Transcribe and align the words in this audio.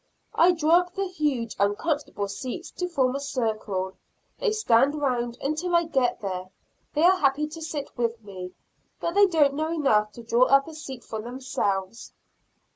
I 0.33 0.53
draw 0.53 0.79
up 0.79 0.95
the 0.95 1.05
huge, 1.07 1.55
uncomfortable 1.59 2.27
seats 2.27 2.71
to 2.71 2.89
form 2.89 3.13
a 3.15 3.19
circle; 3.19 3.93
they 4.39 4.51
stand 4.51 4.95
round 4.99 5.37
until 5.41 5.75
I 5.75 5.83
get 5.83 6.21
there; 6.21 6.49
they 6.95 7.03
are 7.03 7.19
happy 7.19 7.45
to 7.49 7.61
sit 7.61 7.95
with 7.95 8.19
me, 8.23 8.55
but 8.99 9.13
they 9.13 9.27
don't 9.27 9.53
know 9.53 9.71
enough 9.71 10.11
to 10.13 10.23
draw 10.23 10.45
up 10.45 10.67
a 10.67 10.73
seat 10.73 11.03
for 11.03 11.21
themselves. 11.21 12.13